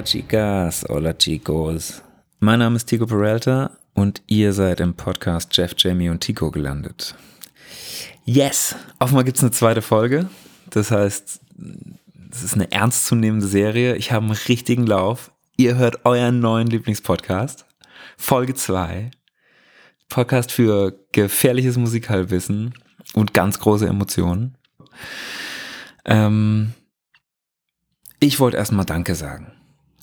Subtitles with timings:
[0.00, 2.00] Hola chicas, hola chicos.
[2.38, 7.14] Mein Name ist Tico Peralta und ihr seid im Podcast Jeff, Jamie und Tico gelandet.
[8.24, 8.74] Yes!
[8.98, 10.30] Offenbar gibt es eine zweite Folge.
[10.70, 11.40] Das heißt,
[12.30, 13.94] es ist eine ernstzunehmende Serie.
[13.96, 15.32] Ich habe einen richtigen Lauf.
[15.58, 17.66] Ihr hört euren neuen Lieblingspodcast.
[18.16, 19.10] Folge 2.
[20.08, 22.72] Podcast für gefährliches Musikhalbwissen
[23.12, 24.56] und ganz große Emotionen.
[26.06, 26.72] Ähm,
[28.18, 29.59] ich wollte erstmal Danke sagen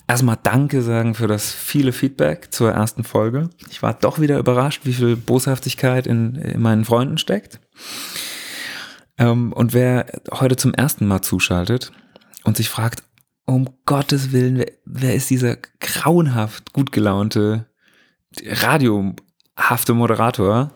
[0.08, 3.50] erstmal Danke sagen für das viele Feedback zur ersten Folge.
[3.70, 7.60] Ich war doch wieder überrascht, wie viel Boshaftigkeit in, in meinen Freunden steckt.
[9.18, 11.92] Ähm, und wer heute zum ersten Mal zuschaltet
[12.42, 13.04] und sich fragt,
[13.44, 17.66] um Gottes Willen, wer, wer ist dieser grauenhaft gut gelaunte,
[18.44, 20.72] radiohafte Moderator?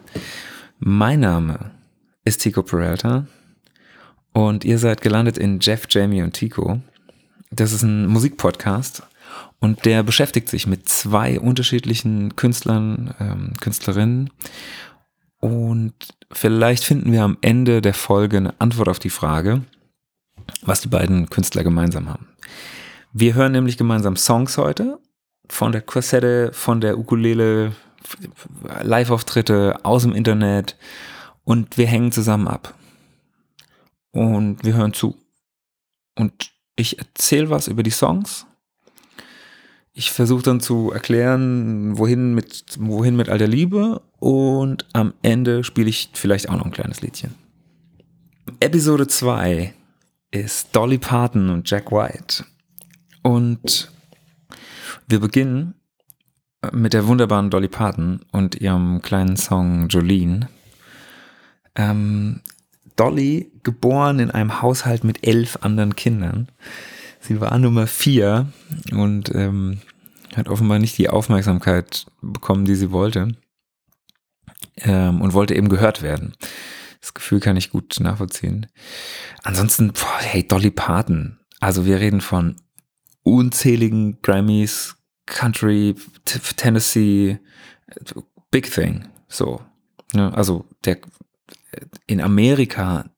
[0.78, 1.72] Mein Name
[2.24, 3.26] ist Tico Peralta
[4.32, 6.80] und ihr seid gelandet in Jeff, Jamie und Tico.
[7.50, 9.02] Das ist ein Musikpodcast
[9.62, 14.30] und der beschäftigt sich mit zwei unterschiedlichen Künstlern, ähm, Künstlerinnen.
[15.38, 15.94] Und
[16.32, 19.62] vielleicht finden wir am Ende der Folge eine Antwort auf die Frage,
[20.62, 22.26] was die beiden Künstler gemeinsam haben.
[23.12, 24.98] Wir hören nämlich gemeinsam Songs heute
[25.48, 27.70] von der Kassette, von der Ukulele,
[28.82, 30.76] Live-Auftritte aus dem Internet
[31.44, 32.74] und wir hängen zusammen ab.
[34.10, 35.16] Und wir hören zu.
[36.16, 38.44] Und ich erzähle was über die Songs
[39.94, 45.64] ich versuche dann zu erklären, wohin mit, wohin mit all der Liebe und am Ende
[45.64, 47.34] spiele ich vielleicht auch noch ein kleines Liedchen.
[48.60, 49.74] Episode 2
[50.30, 52.44] ist Dolly Parton und Jack White.
[53.22, 53.92] Und
[55.06, 55.74] wir beginnen
[56.72, 60.48] mit der wunderbaren Dolly Parton und ihrem kleinen Song Jolene.
[61.74, 62.40] Ähm,
[62.96, 66.48] Dolly, geboren in einem Haushalt mit elf anderen Kindern,
[67.22, 68.52] Sie war Nummer vier
[68.90, 69.80] und ähm,
[70.34, 73.36] hat offenbar nicht die Aufmerksamkeit bekommen, die sie wollte.
[74.76, 76.34] Ähm, und wollte eben gehört werden.
[77.00, 78.66] Das Gefühl kann ich gut nachvollziehen.
[79.42, 81.38] Ansonsten, boah, hey, Dolly Parton.
[81.60, 82.56] Also wir reden von
[83.22, 84.96] unzähligen Grammys,
[85.26, 85.94] Country,
[86.56, 87.38] Tennessee,
[88.50, 89.08] Big Thing.
[89.28, 89.60] So.
[90.12, 90.32] Ne?
[90.34, 90.98] Also der
[92.06, 93.10] in Amerika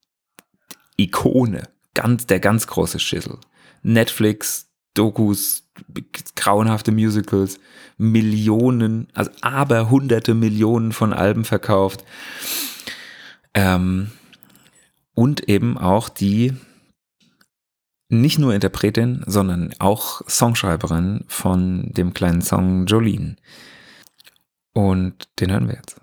[0.97, 3.39] Ikone, ganz, der ganz große Schissel.
[3.85, 5.69] Netflix, Dokus,
[6.35, 7.61] grauenhafte Musicals,
[7.97, 12.05] Millionen, also aber hunderte Millionen von Alben verkauft.
[13.55, 14.11] Ähm,
[15.15, 16.55] und eben auch die
[18.09, 23.37] nicht nur Interpretin, sondern auch Songschreiberin von dem kleinen Song Jolene.
[24.73, 26.01] Und den hören wir jetzt.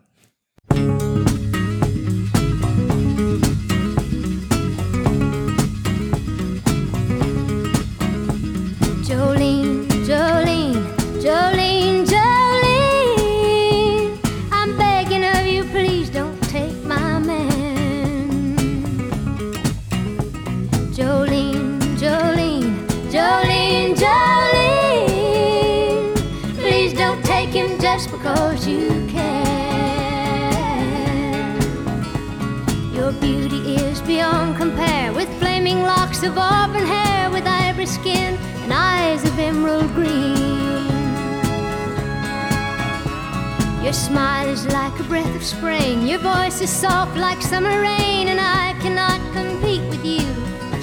[44.12, 48.42] Smile is like a breath of spring, your voice is soft like summer rain, and
[48.42, 50.28] I cannot compete with you,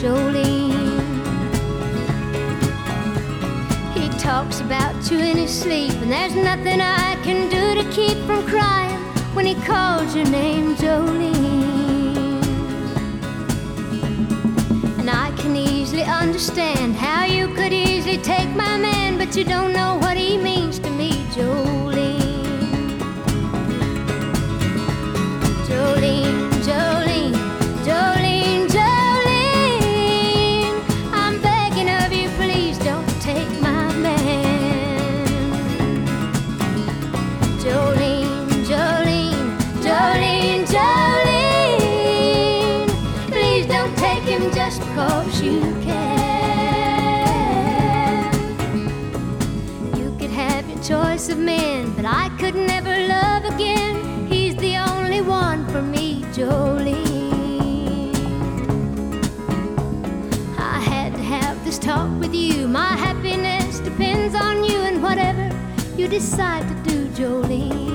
[0.01, 0.99] Jolene.
[3.97, 8.17] He talks about you in his sleep, and there's nothing I can do to keep
[8.27, 8.99] from crying
[9.37, 11.35] when he calls your name, Jolene.
[15.01, 19.75] And I can easily understand how you could easily take my man, but you don't
[19.75, 21.78] know what he means to me, Jolene.
[66.09, 67.88] Decide to do, Jolene.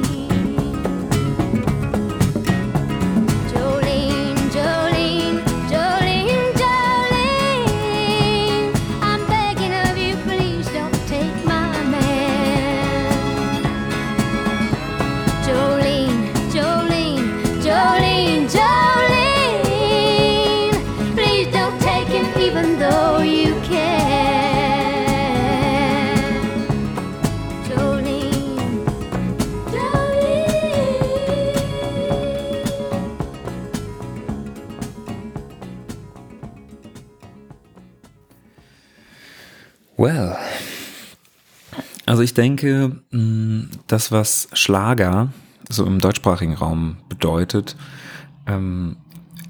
[42.14, 45.34] Also ich denke, mh, das, was Schlager
[45.68, 47.76] so im deutschsprachigen Raum bedeutet,
[48.46, 48.98] ähm,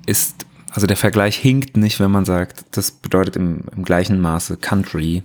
[0.05, 4.55] ist, also der Vergleich hinkt nicht, wenn man sagt, das bedeutet im, im gleichen Maße
[4.55, 5.23] Country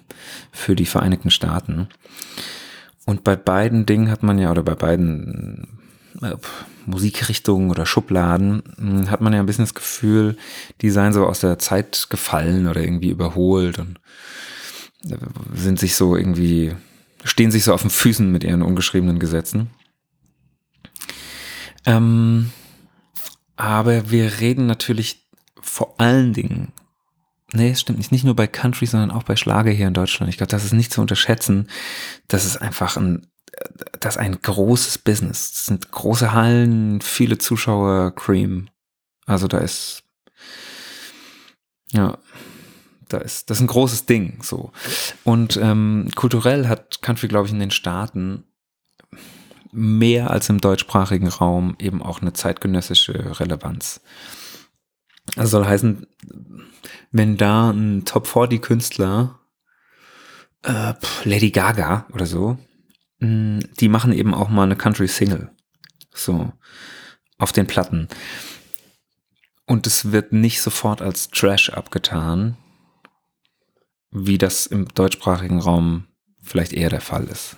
[0.51, 1.87] für die Vereinigten Staaten.
[3.07, 5.79] Und bei beiden Dingen hat man ja, oder bei beiden
[6.21, 6.35] äh,
[6.87, 10.37] Musikrichtungen oder Schubladen, mh, hat man ja ein bisschen das Gefühl,
[10.81, 14.01] die seien so aus der Zeit gefallen oder irgendwie überholt und
[15.09, 15.19] äh,
[15.55, 16.75] sind sich so irgendwie,
[17.25, 19.71] stehen sich so auf den Füßen mit ihren ungeschriebenen Gesetzen.
[21.85, 22.53] Ähm,
[23.57, 25.29] aber wir reden natürlich
[25.61, 26.73] vor allen Dingen,
[27.53, 30.31] nee, es stimmt nicht, nicht nur bei Country, sondern auch bei Schlager hier in Deutschland.
[30.31, 31.69] Ich glaube, das ist nicht zu unterschätzen.
[32.29, 33.27] Das ist einfach ein,
[34.01, 35.53] das ist ein großes Business.
[35.53, 38.69] Das sind große Hallen, viele Zuschauer, Cream.
[39.27, 40.05] Also da ist,
[41.93, 42.19] ja,
[43.09, 44.73] da ist, das ist ein großes Ding, so.
[45.25, 48.45] Und ähm, kulturell hat Country, glaube ich, in den Staaten
[49.73, 54.01] mehr als im deutschsprachigen Raum eben auch eine zeitgenössische Relevanz.
[55.37, 56.07] Das soll heißen,
[57.13, 59.39] wenn da ein Top 40 Künstler,
[60.63, 60.95] äh,
[61.25, 62.59] Lady Gaga oder so,
[63.21, 65.51] mh, die machen eben auch mal eine Country Single.
[66.15, 66.53] So,
[67.39, 68.09] auf den Platten.
[69.67, 72.57] Und es wird nicht sofort als Trash abgetan,
[74.11, 76.07] wie das im deutschsprachigen Raum
[76.43, 77.57] vielleicht eher der Fall ist.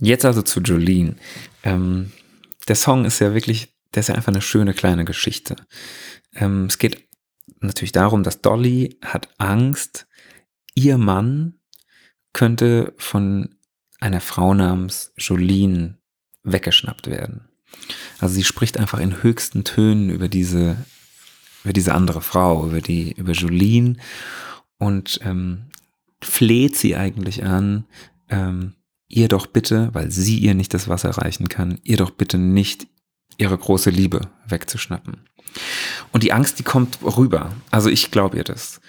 [0.00, 1.16] Jetzt also zu Jolene.
[1.62, 2.12] Ähm,
[2.68, 5.56] der Song ist ja wirklich, der ist ja einfach eine schöne kleine Geschichte.
[6.34, 7.08] Ähm, es geht
[7.60, 10.06] natürlich darum, dass Dolly hat Angst,
[10.74, 11.60] ihr Mann
[12.32, 13.54] könnte von
[14.00, 15.98] einer Frau namens Jolene
[16.42, 17.48] weggeschnappt werden.
[18.18, 20.76] Also sie spricht einfach in höchsten Tönen über diese,
[21.62, 23.96] über diese andere Frau, über die, über Jolene
[24.78, 25.66] und ähm,
[26.22, 27.84] fleht sie eigentlich an,
[28.28, 28.74] ähm,
[29.08, 32.86] ihr doch bitte, weil sie ihr nicht das Wasser reichen kann, ihr doch bitte nicht
[33.38, 35.28] ihre große Liebe wegzuschnappen.
[36.12, 37.54] Und die Angst, die kommt rüber.
[37.70, 38.80] Also ich glaube ihr das.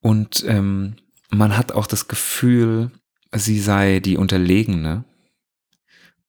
[0.00, 0.96] Und ähm,
[1.30, 2.90] man hat auch das Gefühl,
[3.34, 5.04] sie sei die Unterlegene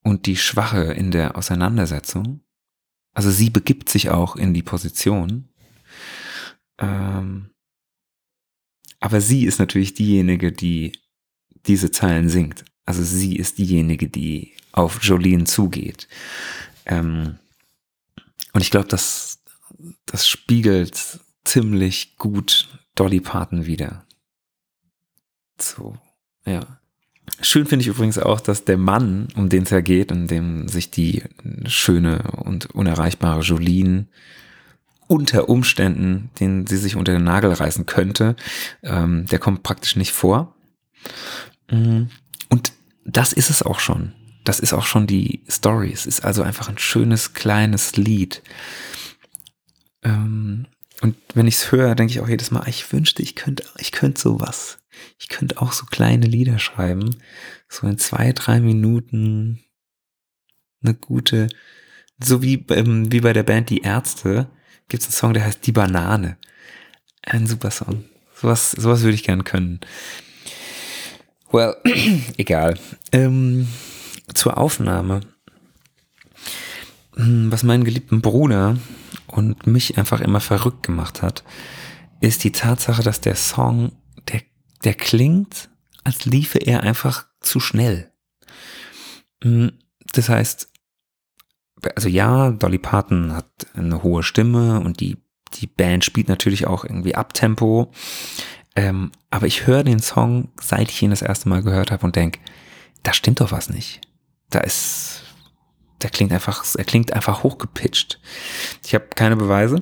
[0.02, 2.42] und die Schwache in der Auseinandersetzung.
[3.14, 5.50] Also sie begibt sich auch in die Position.
[6.80, 7.52] Ähm,
[9.06, 10.94] aber sie ist natürlich diejenige, die
[11.68, 12.66] diese Zeilen singt.
[12.88, 16.08] Also sie ist diejenige, die auf Jolene zugeht.
[16.88, 17.38] Ähm,
[18.54, 19.44] und ich glaube, das,
[20.08, 24.08] das spiegelt ziemlich gut Dolly Parton wieder.
[25.62, 25.96] So,
[26.48, 26.80] ja.
[27.42, 30.68] Schön finde ich übrigens auch, dass der Mann, um den es ja geht, in dem
[30.68, 31.22] sich die
[31.68, 34.08] schöne und unerreichbare Jolene
[35.08, 38.36] unter Umständen, den sie sich unter den Nagel reißen könnte,
[38.84, 40.56] ähm, der kommt praktisch nicht vor.
[41.70, 42.10] Mhm.
[42.50, 42.74] Und
[43.06, 44.14] das ist es auch schon.
[44.44, 45.92] Das ist auch schon die Story.
[45.92, 48.42] Es ist also einfach ein schönes, kleines Lied.
[50.04, 50.68] Ähm,
[51.02, 53.92] und wenn ich es höre, denke ich auch jedes Mal, ich wünschte, ich könnte, ich
[53.92, 54.80] könnte sowas.
[55.20, 57.18] Ich könnte auch so kleine Lieder schreiben.
[57.68, 59.64] So in zwei, drei Minuten
[60.82, 61.50] eine gute,
[62.24, 64.48] so wie, ähm, wie bei der Band Die Ärzte,
[64.90, 66.38] gibt es einen Song, der heißt Die Banane.
[67.24, 68.06] Ein super Song.
[68.34, 69.80] Sowas, sowas würde ich gern können.
[71.52, 71.76] Well,
[72.38, 72.78] egal.
[73.12, 73.68] Ähm,
[74.34, 75.22] zur Aufnahme.
[77.16, 78.78] Hm, was meinen geliebten Bruder
[79.28, 81.44] und mich einfach immer verrückt gemacht hat,
[82.20, 83.94] ist die Tatsache, dass der Song,
[84.32, 84.42] der,
[84.84, 85.70] der klingt,
[86.04, 88.12] als liefe er einfach zu schnell.
[89.44, 89.72] Hm,
[90.14, 90.70] das heißt,
[91.96, 95.18] also ja, Dolly Parton hat eine hohe Stimme und die,
[95.56, 97.92] die Band spielt natürlich auch irgendwie Abtempo.
[98.76, 102.16] Ähm, aber ich höre den Song, seit ich ihn das erste Mal gehört habe und
[102.16, 102.40] denke,
[103.04, 104.02] da stimmt doch was nicht.
[104.50, 105.24] Da ist,
[106.02, 108.20] der klingt einfach, er klingt einfach hochgepitcht.
[108.84, 109.82] Ich habe keine Beweise,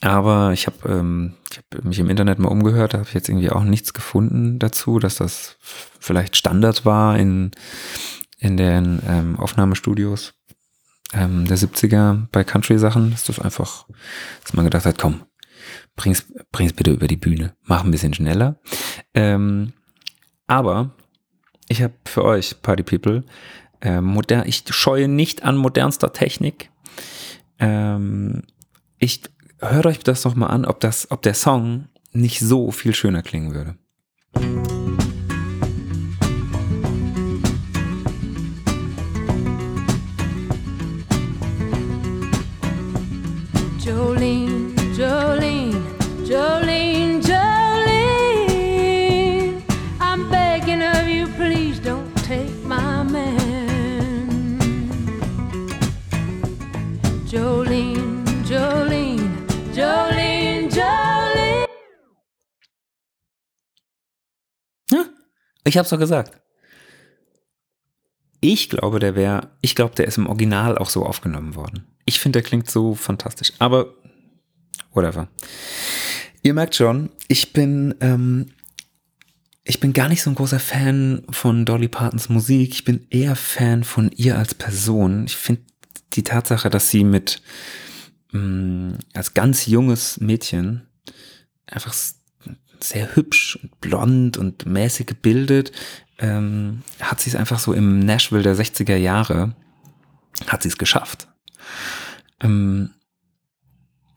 [0.00, 3.28] aber ich habe ähm, ich hab mich im Internet mal umgehört, da habe ich jetzt
[3.28, 7.50] irgendwie auch nichts gefunden dazu, dass das vielleicht Standard war in,
[8.38, 10.35] in den ähm, Aufnahmestudios
[11.12, 13.86] ähm, der 70er bei Country-Sachen, dass das einfach,
[14.42, 15.22] dass man gedacht hat, komm,
[15.94, 18.60] bring's, bring's bitte über die Bühne, mach ein bisschen schneller.
[19.14, 19.72] Ähm,
[20.46, 20.94] aber
[21.68, 23.24] ich habe für euch, Party People,
[23.80, 26.70] äh, modern, ich scheue nicht an modernster Technik.
[27.58, 28.42] Ähm,
[28.98, 29.22] ich
[29.60, 33.22] hört euch das doch mal an, ob das, ob der Song nicht so viel schöner
[33.22, 33.76] klingen würde.
[65.76, 66.40] Ich hab's doch gesagt.
[68.40, 71.86] Ich glaube, der wäre, ich glaube, der ist im Original auch so aufgenommen worden.
[72.06, 73.52] Ich finde, der klingt so fantastisch.
[73.58, 73.92] Aber,
[74.94, 75.28] whatever.
[76.42, 78.46] Ihr merkt schon, ich bin, ähm,
[79.64, 82.72] ich bin gar nicht so ein großer Fan von Dolly Partons Musik.
[82.72, 85.26] Ich bin eher Fan von ihr als Person.
[85.26, 85.60] Ich finde
[86.14, 87.42] die Tatsache, dass sie mit
[88.32, 90.88] mh, mm, als ganz junges Mädchen
[91.66, 91.92] einfach
[92.84, 95.72] sehr hübsch und blond und mäßig gebildet,
[96.18, 99.54] ähm, hat sie es einfach so im Nashville der 60er Jahre,
[100.46, 101.28] hat sie es geschafft.
[102.40, 102.90] Ähm,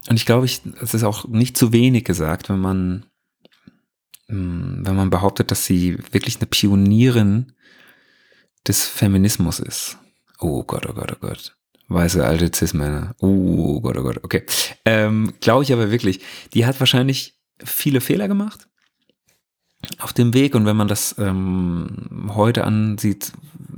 [0.09, 3.05] und ich glaube, es ist auch nicht zu wenig gesagt, wenn man,
[4.29, 7.53] ähm, wenn man behauptet, dass sie wirklich eine Pionierin
[8.67, 9.97] des Feminismus ist.
[10.39, 11.55] Oh Gott, oh Gott, oh Gott.
[11.89, 13.15] Weiße alte Cis-Männer.
[13.19, 14.45] Oh Gott, oh Gott, okay.
[14.85, 16.21] Ähm, glaube ich aber wirklich.
[16.53, 18.69] Die hat wahrscheinlich viele Fehler gemacht
[19.99, 23.31] auf dem Weg und wenn man das ähm, heute ansieht,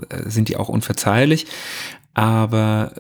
[0.10, 1.46] äh, sind die auch unverzeihlich.
[2.14, 2.94] Aber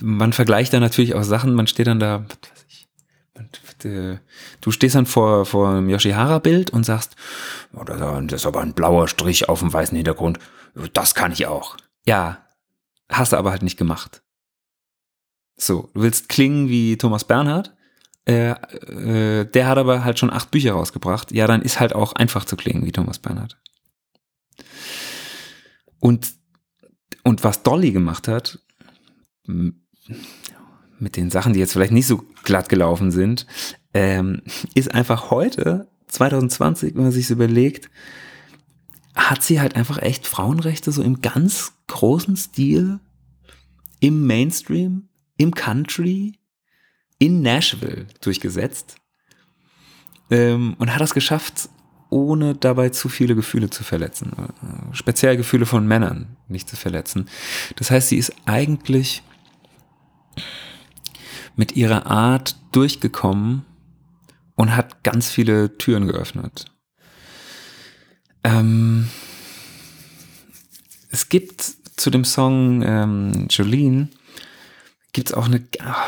[0.00, 4.18] man vergleicht da natürlich auch Sachen, man steht dann da, was weiß ich, äh,
[4.60, 7.16] du stehst dann vor, vor einem Yoshihara-Bild und sagst,
[7.74, 10.38] oh, das ist aber ein blauer Strich auf dem weißen Hintergrund,
[10.92, 11.76] das kann ich auch.
[12.06, 12.44] Ja,
[13.08, 14.22] hast du aber halt nicht gemacht.
[15.56, 17.74] So, du willst klingen wie Thomas Bernhard,
[18.30, 21.32] äh, äh, der hat aber halt schon acht Bücher rausgebracht.
[21.32, 23.58] Ja, dann ist halt auch einfach zu klingen wie Thomas Bernhard.
[25.98, 26.32] Und,
[27.24, 28.60] und was Dolly gemacht hat,
[29.46, 33.46] mit den Sachen, die jetzt vielleicht nicht so glatt gelaufen sind,
[33.92, 34.42] ähm,
[34.74, 37.90] ist einfach heute, 2020, wenn man sich überlegt,
[39.14, 43.00] hat sie halt einfach echt Frauenrechte so im ganz großen Stil
[44.00, 46.39] im Mainstream, im Country,
[47.20, 48.96] in Nashville durchgesetzt
[50.30, 51.68] ähm, und hat das geschafft,
[52.08, 54.32] ohne dabei zu viele Gefühle zu verletzen.
[54.32, 57.28] Äh, speziell Gefühle von Männern nicht zu verletzen.
[57.76, 59.22] Das heißt, sie ist eigentlich
[61.56, 63.64] mit ihrer Art durchgekommen
[64.56, 66.72] und hat ganz viele Türen geöffnet.
[68.42, 69.08] Ähm,
[71.10, 71.60] es gibt
[71.96, 74.08] zu dem Song ähm, Jolene
[75.12, 75.62] gibt es auch eine,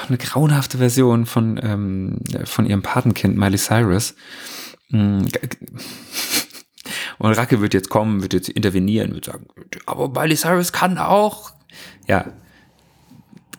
[0.09, 4.15] eine grauenhafte Version von, ähm, von ihrem Patenkind Miley Cyrus.
[4.91, 5.23] Mm,
[7.19, 9.47] und Racke wird jetzt kommen, wird jetzt intervenieren, wird sagen,
[9.87, 11.53] aber Miley Cyrus kann auch.
[12.07, 12.33] Ja,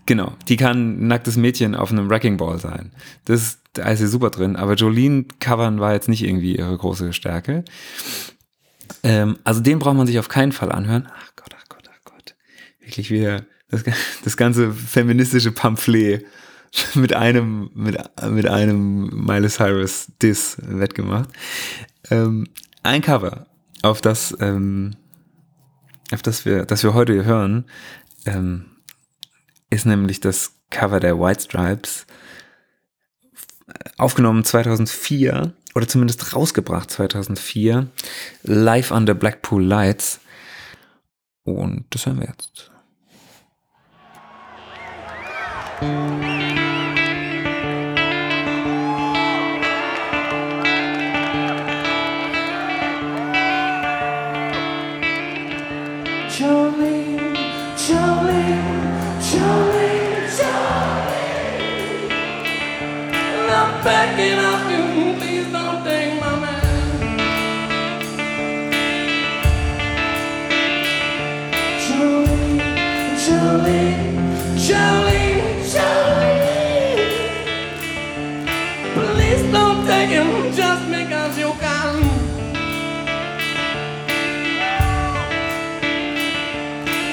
[0.05, 0.33] genau.
[0.47, 2.91] Die kann ein nacktes Mädchen auf einem Wrecking Ball sein.
[3.25, 4.55] Das da ist sie super drin.
[4.55, 7.65] Aber Jolene covern war jetzt nicht irgendwie ihre große Stärke.
[9.01, 11.07] Ähm, also den braucht man sich auf keinen Fall anhören.
[11.11, 12.35] Ach Gott, ach Gott, ach Gott.
[12.79, 13.83] Wirklich wieder das,
[14.23, 16.25] das ganze feministische Pamphlet
[16.95, 17.97] mit einem, mit,
[18.29, 21.29] mit einem Miley Cyrus Diss wettgemacht.
[22.09, 22.47] Ähm,
[22.83, 23.47] ein Cover,
[23.81, 24.95] auf das, ähm,
[26.11, 27.65] auf das wir, das wir heute hören,
[28.25, 28.65] ähm,
[29.69, 32.05] ist nämlich das Cover der White Stripes,
[33.97, 37.87] aufgenommen 2004 oder zumindest rausgebracht 2004,
[38.43, 40.19] live under Blackpool Lights.
[41.43, 42.72] Und das hören wir jetzt.
[45.81, 46.32] Jolene,
[79.93, 81.95] Him just because you can.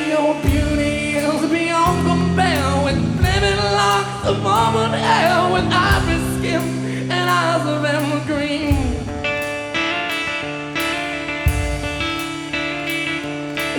[0.09, 6.63] Your beauty is beyond compare with flaming locks of almond hair, with ivory skin
[7.11, 8.75] and eyes of emerald green.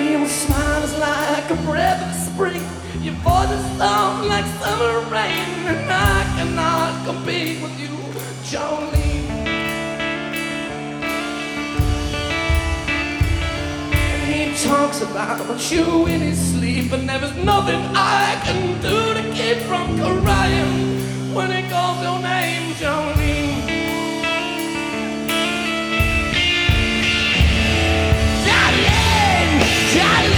[0.10, 2.64] Your smile is like a breath of spring.
[3.04, 7.96] Your voice is soft like summer rain, and I cannot compete with you,
[8.50, 9.30] Jolene.
[14.10, 19.14] And he talks about you in his sleep, and there is nothing I can do
[19.18, 23.62] to keep from crying when he calls your name, Jolene.
[28.48, 29.62] Jolene,
[29.94, 30.31] Jolene,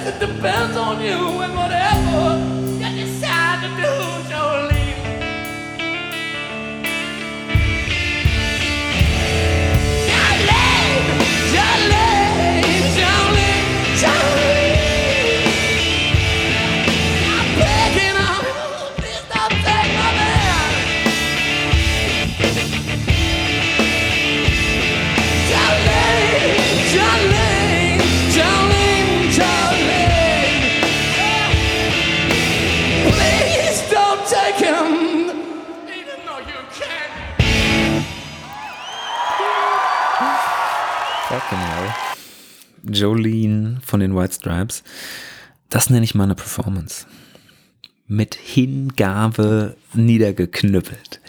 [0.00, 1.79] happiness it depends on you and whatever
[41.30, 42.92] Fucking hell.
[42.92, 44.82] Jolene von den White Stripes.
[45.68, 47.06] Das nenne ich mal eine Performance.
[48.08, 51.20] Mit Hingabe niedergeknüppelt.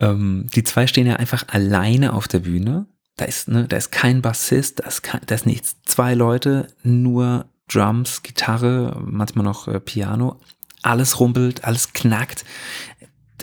[0.00, 2.86] Ähm, die zwei stehen ja einfach alleine auf der Bühne.
[3.16, 5.76] Da ist, ne, da ist kein Bassist, da ist, kein, da ist nichts.
[5.84, 10.40] Zwei Leute, nur Drums, Gitarre, manchmal noch äh, Piano.
[10.80, 12.46] Alles rumpelt, alles knackt,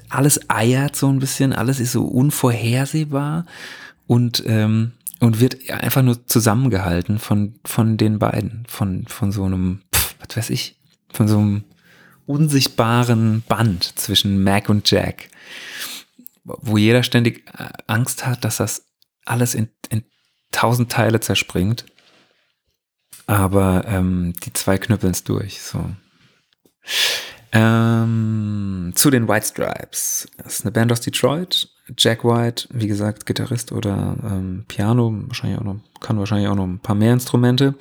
[0.09, 3.45] alles eiert so ein bisschen, alles ist so unvorhersehbar
[4.07, 9.81] und, ähm, und wird einfach nur zusammengehalten von, von den beiden, von, von so einem,
[9.93, 10.79] pff, was weiß ich,
[11.11, 11.63] von so einem
[12.25, 15.29] unsichtbaren Band zwischen Mac und Jack,
[16.43, 18.85] wo jeder ständig äh, Angst hat, dass das
[19.25, 20.03] alles in, in
[20.51, 21.85] tausend Teile zerspringt.
[23.25, 25.61] Aber ähm, die zwei knüppeln es durch.
[25.61, 25.85] So.
[27.51, 28.28] Ähm,
[28.99, 30.27] zu den White Stripes.
[30.37, 31.69] Das ist eine Band aus Detroit.
[31.97, 36.67] Jack White, wie gesagt, Gitarrist oder ähm, Piano, wahrscheinlich auch noch, kann wahrscheinlich auch noch
[36.67, 37.75] ein paar mehr Instrumente.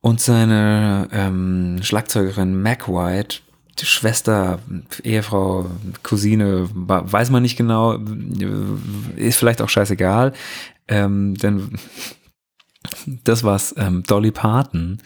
[0.00, 3.40] Und seine ähm, Schlagzeugerin Mac White,
[3.78, 4.58] Schwester,
[5.04, 5.66] Ehefrau,
[6.02, 7.98] Cousine, weiß man nicht genau,
[9.16, 10.32] ist vielleicht auch scheißegal.
[10.88, 11.78] Ähm, denn
[13.24, 14.98] das, was ähm, Dolly Parton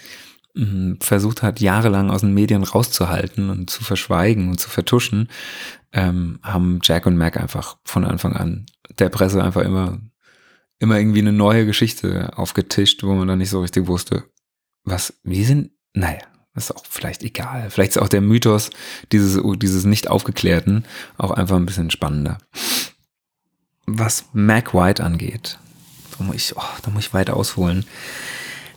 [1.01, 5.29] versucht hat, jahrelang aus den Medien rauszuhalten und zu verschweigen und zu vertuschen,
[5.93, 8.67] ähm, haben Jack und Mac einfach von Anfang an
[8.99, 9.99] der Presse einfach immer,
[10.79, 14.25] immer irgendwie eine neue Geschichte aufgetischt, wo man dann nicht so richtig wusste,
[14.85, 16.19] was, wie sind, naja,
[16.55, 17.71] ist auch vielleicht egal.
[17.71, 18.71] Vielleicht ist auch der Mythos
[19.13, 20.85] dieses, dieses nicht aufgeklärten
[21.17, 22.39] auch einfach ein bisschen spannender.
[23.87, 25.59] Was Mac White angeht,
[26.19, 27.85] da muss ich, oh, da muss ich weit ausholen.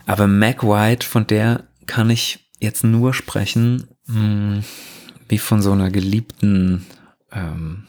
[0.05, 4.63] Aber Mac White, von der kann ich jetzt nur sprechen, mh,
[5.29, 6.85] wie von so einer geliebten,
[7.31, 7.87] ähm,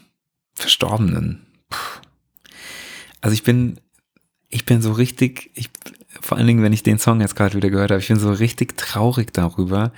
[0.54, 1.46] Verstorbenen.
[1.68, 2.00] Puh.
[3.20, 3.80] Also ich bin,
[4.48, 5.70] ich bin so richtig, ich,
[6.20, 8.32] vor allen Dingen, wenn ich den Song jetzt gerade wieder gehört habe, ich bin so
[8.32, 9.92] richtig traurig darüber,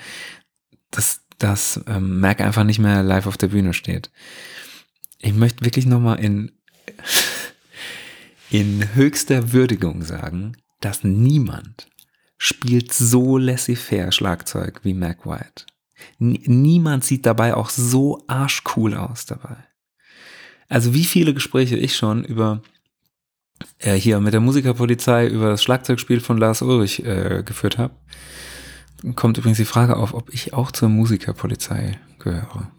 [0.91, 4.11] dass, dass ähm, Mac einfach nicht mehr live auf der Bühne steht.
[5.19, 6.53] Ich möchte wirklich nochmal in,
[8.51, 11.89] in höchster Würdigung sagen, dass niemand
[12.39, 15.65] spielt so laissez-faire Schlagzeug wie Mac White.
[16.19, 19.57] Niemand sieht dabei auch so arschcool aus dabei.
[20.69, 22.63] Also wie viele Gespräche ich schon über
[23.79, 27.95] äh, hier mit der Musikerpolizei über das Schlagzeugspiel von Lars Ulrich äh, geführt habe.
[29.15, 32.71] Kommt übrigens die Frage auf, ob ich auch zur Musikerpolizei gehöre.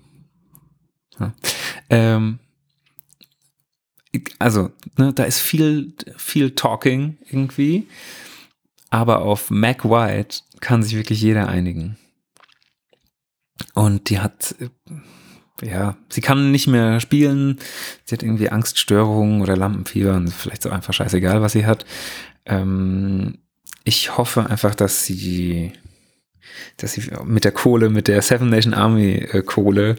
[1.20, 1.34] Ja.
[1.90, 2.40] Ähm,
[4.40, 7.88] also, ne, da ist viel, viel Talking irgendwie,
[8.90, 11.98] aber auf Mac White kann sich wirklich jeder einigen.
[13.74, 17.60] Und die hat, äh, ja, sie kann nicht mehr spielen,
[18.06, 21.86] sie hat irgendwie Angststörungen oder Lampenfieber und vielleicht so einfach scheißegal, was sie hat.
[22.46, 23.40] Ähm,
[23.84, 25.74] ich hoffe einfach, dass sie,
[26.78, 29.96] dass sie mit der Kohle, mit der Seven Nation Army äh, Kohle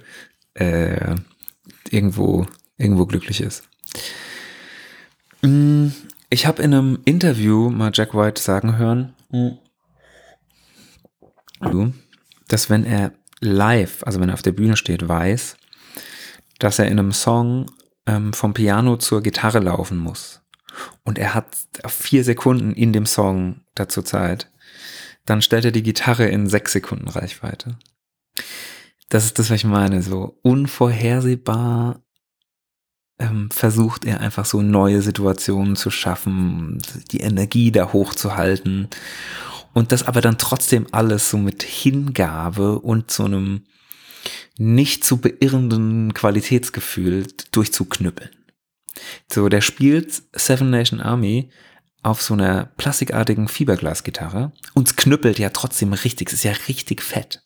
[0.55, 1.14] äh,
[1.90, 2.46] irgendwo,
[2.77, 3.64] irgendwo glücklich ist.
[6.31, 9.14] Ich habe in einem Interview mal Jack White sagen hören,
[12.49, 15.57] dass wenn er live, also wenn er auf der Bühne steht, weiß,
[16.59, 17.71] dass er in einem Song
[18.07, 20.43] ähm, vom Piano zur Gitarre laufen muss
[21.05, 24.51] und er hat vier Sekunden in dem Song dazu Zeit,
[25.25, 27.79] dann stellt er die Gitarre in sechs Sekunden Reichweite.
[29.09, 30.03] Das ist das, was ich meine.
[30.03, 32.03] So unvorhersehbar
[33.18, 38.88] ähm, versucht er einfach so neue Situationen zu schaffen, die Energie da hochzuhalten.
[39.74, 43.64] Und das aber dann trotzdem alles so mit Hingabe und so einem
[44.57, 48.31] nicht zu beirrenden Qualitätsgefühl durchzuknüppeln.
[49.33, 51.50] So, der spielt Seven Nation Army
[52.02, 57.42] auf so einer plastikartigen Fiberglasgitarre und knüppelt ja trotzdem richtig, es ist ja richtig fett.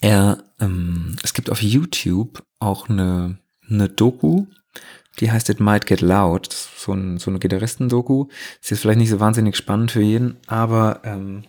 [0.00, 3.38] Er, ähm, es gibt auf YouTube auch eine,
[3.70, 4.46] eine Doku,
[5.20, 8.26] die heißt It Might Get Loud, so, ein, so eine Gitarristen-Doku.
[8.60, 11.44] Ist jetzt vielleicht nicht so wahnsinnig spannend für jeden, aber, ähm,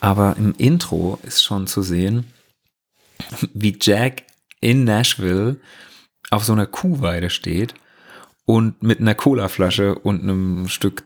[0.00, 2.32] aber im Intro ist schon zu sehen,
[3.52, 4.24] wie Jack
[4.60, 5.56] in Nashville
[6.30, 7.74] auf so einer Kuhweide steht
[8.44, 11.04] und mit einer Colaflasche und einem Stück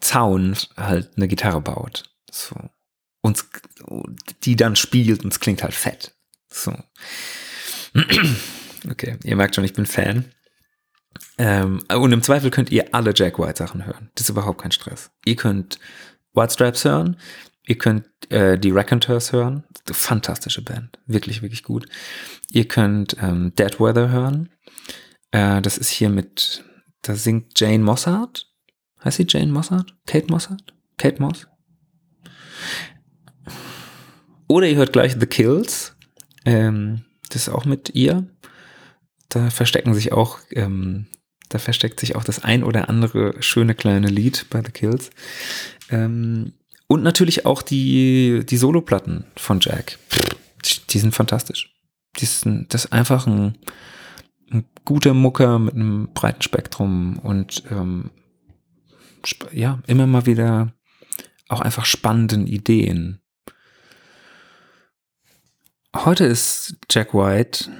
[0.00, 2.04] Zaun halt eine Gitarre baut.
[2.30, 2.56] So.
[3.20, 3.44] Und
[4.44, 6.14] die dann spielt und es klingt halt fett.
[6.50, 6.74] So.
[8.90, 10.32] Okay, ihr merkt schon, ich bin Fan.
[11.36, 14.10] Ähm, und im Zweifel könnt ihr alle Jack White Sachen hören.
[14.14, 15.10] Das ist überhaupt kein Stress.
[15.24, 15.78] Ihr könnt
[16.34, 17.16] White Stripes hören,
[17.66, 19.64] ihr könnt äh, die Raconteurs hören.
[19.90, 20.98] Fantastische Band.
[21.06, 21.86] Wirklich, wirklich gut.
[22.50, 24.50] Ihr könnt ähm, Dead Weather hören.
[25.30, 26.64] Äh, das ist hier mit,
[27.02, 28.46] da singt Jane Mossart.
[29.04, 29.94] Heißt sie Jane Mossart?
[30.06, 30.74] Kate Mossart?
[30.96, 31.46] Kate Moss?
[34.48, 35.96] Oder ihr hört gleich The Kills.
[36.44, 38.26] Ähm, das ist auch mit ihr.
[39.28, 41.06] Da verstecken sich auch, ähm,
[41.48, 45.10] da versteckt sich auch das ein oder andere schöne kleine Lied bei The Kills.
[45.90, 46.52] Ähm,
[46.86, 49.98] und natürlich auch die, die Soloplatten von Jack.
[50.90, 51.74] Die sind fantastisch.
[52.16, 53.58] Die sind, das ist einfach ein,
[54.50, 58.10] ein guter Mucker mit einem breiten Spektrum und ähm,
[59.52, 60.72] ja, immer mal wieder
[61.48, 63.20] auch einfach spannenden Ideen.
[65.94, 67.70] Heute ist Jack White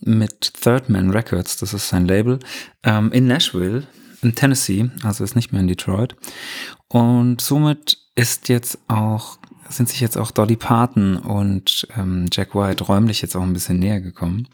[0.00, 2.38] mit Third Man Records, das ist sein Label,
[2.82, 3.86] ähm, in Nashville,
[4.22, 6.16] in Tennessee, also ist nicht mehr in Detroit.
[6.88, 12.84] Und somit ist jetzt auch, sind sich jetzt auch Dolly Parton und ähm, Jack White
[12.84, 14.48] räumlich jetzt auch ein bisschen näher gekommen.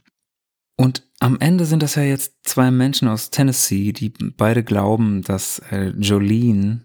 [0.76, 5.60] Und am Ende sind das ja jetzt zwei Menschen aus Tennessee, die beide glauben, dass
[5.70, 6.82] äh, Jolene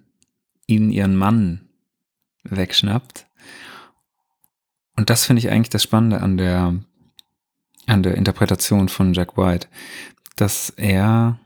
[0.67, 1.69] ihnen ihren Mann
[2.43, 3.25] wegschnappt.
[4.95, 6.75] Und das finde ich eigentlich das Spannende an der,
[7.89, 9.67] an der Interpretation von Jack White,
[10.35, 11.39] dass er,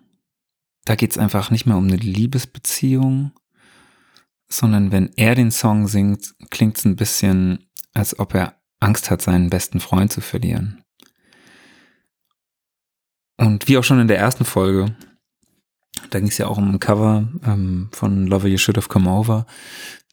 [0.86, 3.32] da geht es einfach nicht mehr um eine Liebesbeziehung,
[4.50, 9.22] sondern wenn er den Song singt, klingt es ein bisschen, als ob er Angst hat,
[9.22, 10.84] seinen besten Freund zu verlieren.
[13.38, 14.96] Und wie auch schon in der ersten Folge,
[16.10, 19.10] da ging es ja auch um ein Cover ähm, von Lover You Should Have Come
[19.10, 19.46] Over.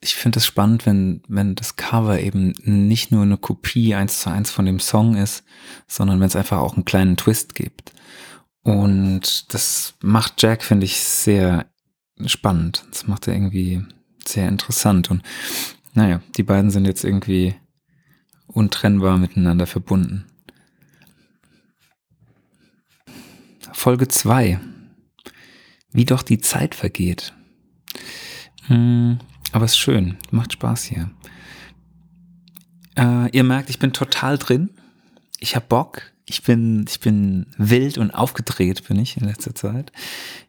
[0.03, 4.31] Ich finde es spannend, wenn, wenn das Cover eben nicht nur eine Kopie eins zu
[4.31, 5.45] eins von dem Song ist,
[5.87, 7.93] sondern wenn es einfach auch einen kleinen Twist gibt.
[8.63, 11.67] Und das macht Jack, finde ich, sehr
[12.25, 12.85] spannend.
[12.91, 13.83] Das macht er irgendwie
[14.27, 15.11] sehr interessant.
[15.11, 15.23] Und
[15.95, 17.55] naja, die beiden sind jetzt irgendwie
[18.47, 20.27] untrennbar miteinander verbunden.
[23.73, 24.61] Folge 2.
[25.93, 27.33] Wie doch die Zeit vergeht.
[28.67, 29.19] Hm,
[29.53, 31.11] aber es ist schön, macht Spaß hier.
[32.97, 34.71] Äh, ihr merkt, ich bin total drin.
[35.39, 36.03] Ich habe Bock.
[36.27, 39.91] Ich bin, ich bin wild und aufgedreht, bin ich in letzter Zeit.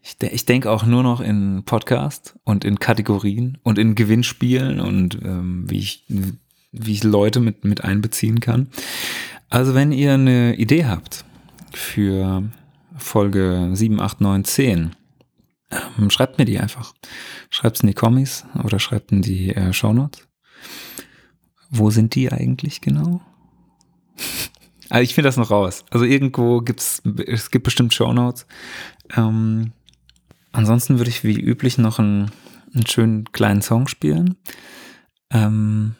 [0.03, 4.79] Ich, de ich denke auch nur noch in Podcast und in Kategorien und in Gewinnspielen
[4.79, 6.03] und ähm, wie, ich,
[6.71, 8.67] wie ich Leute mit, mit einbeziehen kann.
[9.49, 11.25] Also wenn ihr eine Idee habt
[11.73, 12.43] für
[12.95, 14.95] Folge 7, 8, 9, 10,
[15.71, 16.93] ähm, schreibt mir die einfach.
[17.49, 20.27] Schreibt es in die Kommis oder schreibt in die äh, Shownotes.
[21.69, 23.21] Wo sind die eigentlich genau?
[24.89, 25.85] also ich finde das noch raus.
[25.89, 28.45] Also irgendwo gibt's, es gibt bestimmt Shownotes.
[29.15, 29.71] Ähm,
[30.51, 32.31] ansonsten würde ich wie üblich noch einen,
[32.73, 34.35] einen schönen kleinen Song spielen.
[35.31, 35.95] Ähm,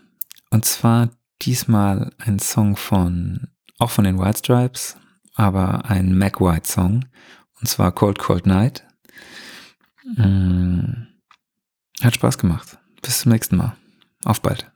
[0.50, 1.10] und zwar
[1.42, 3.48] diesmal ein Song von,
[3.80, 4.98] auch von den White Stripes,
[5.36, 7.06] aber ein Mac White Song.
[7.60, 8.84] Und zwar Cold Cold Night.
[10.04, 11.08] Mm.
[12.02, 12.78] Hat Spaß gemacht.
[13.02, 13.76] Bis zum nächsten Mal.
[14.26, 14.68] Auf bald.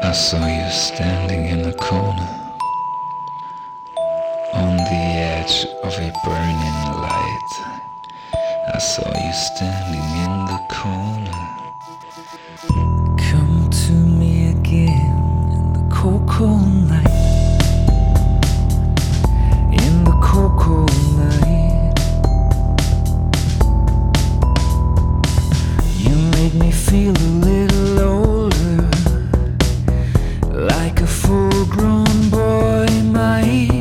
[0.00, 2.37] I saw you standing in the corner
[5.64, 7.52] of a burning light.
[8.74, 11.46] I saw you standing in the corner.
[13.28, 17.06] Come to me again in the cold, cold night.
[19.72, 21.98] In the cold, cold night.
[25.96, 28.88] You make me feel a little older,
[30.52, 33.77] like a full grown boy, my.